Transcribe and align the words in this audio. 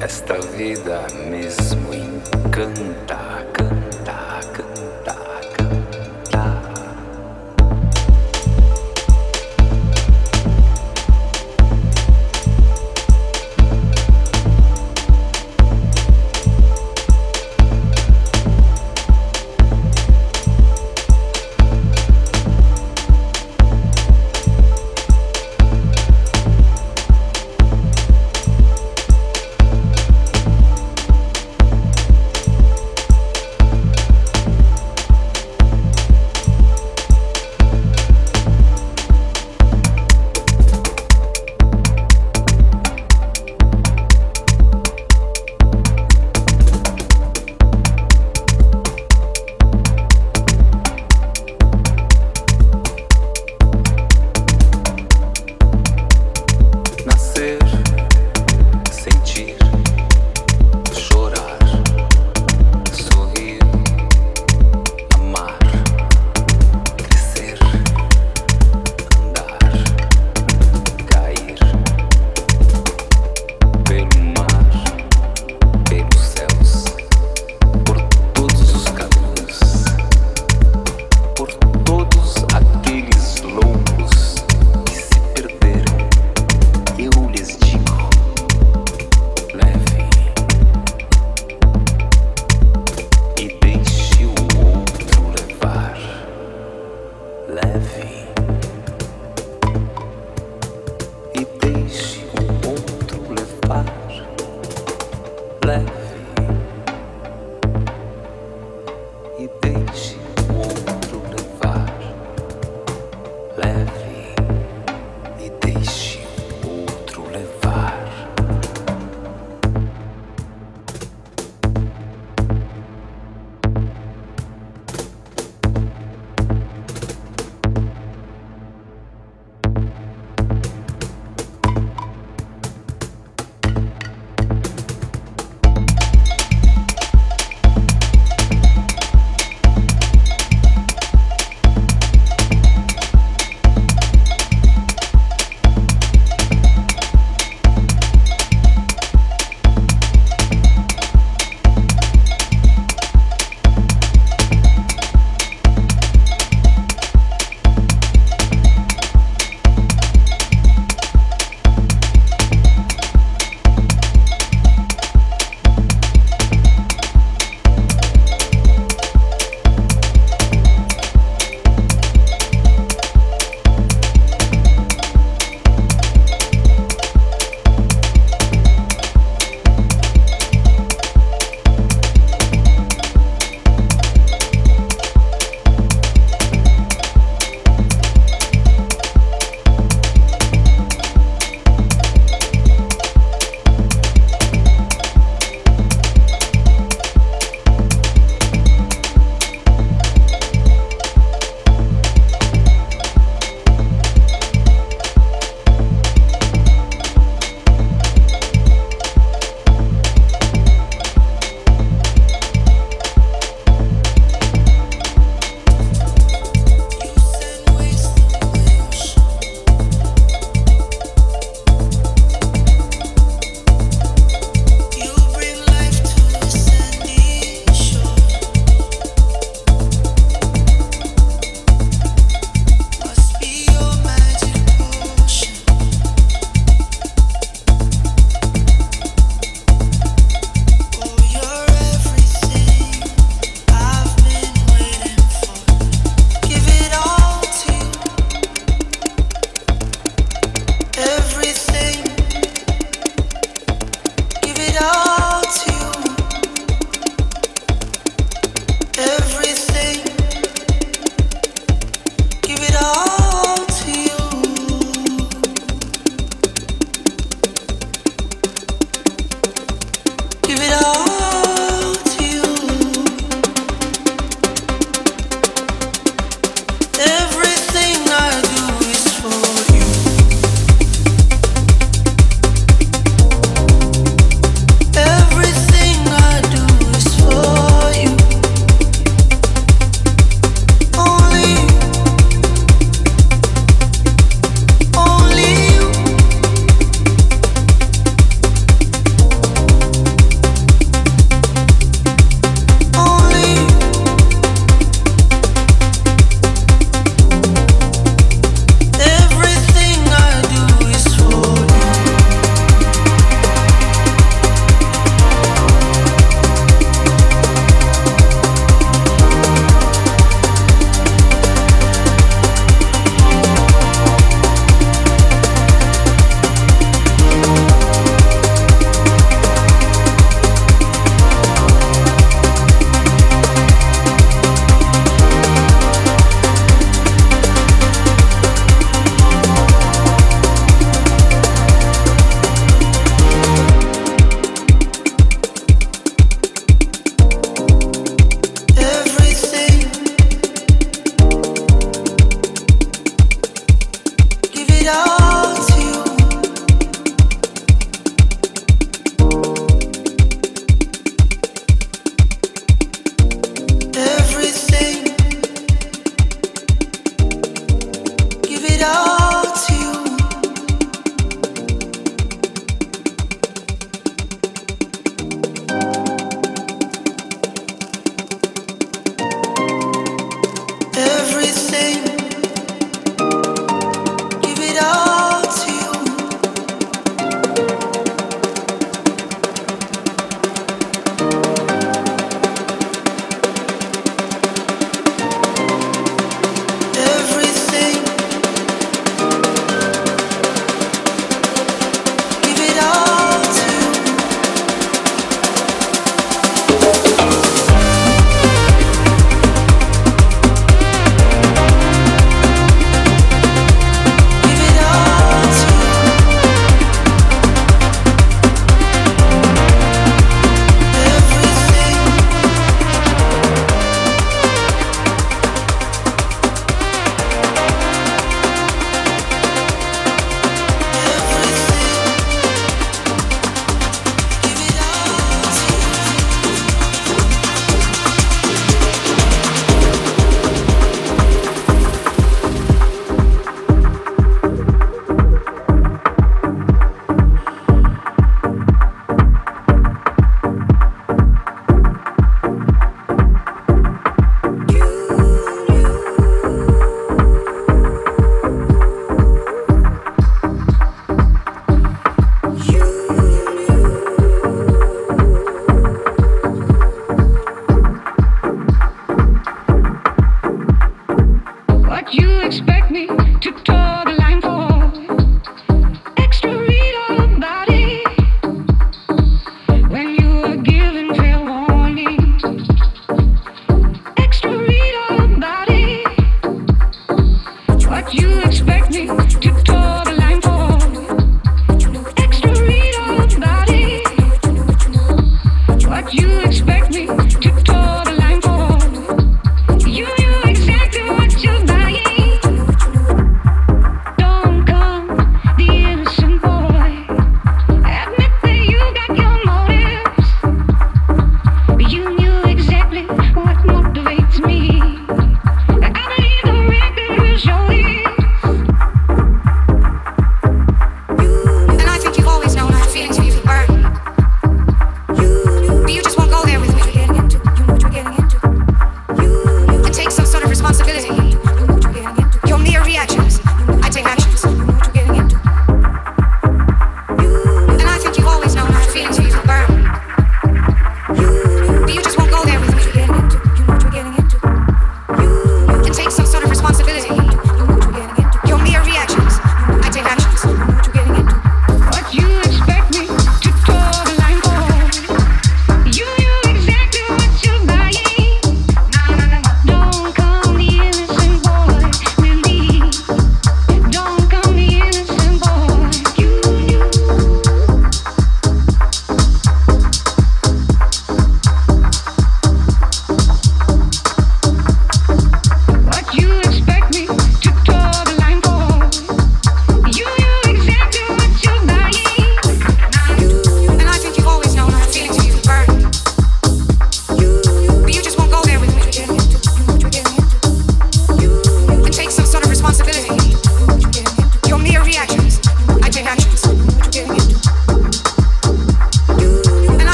Esta 0.00 0.38
vida 0.56 1.04
mesmo 1.28 1.92
encanta, 1.92 3.44